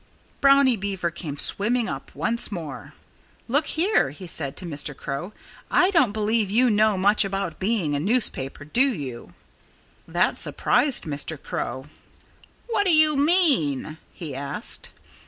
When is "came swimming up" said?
1.11-2.09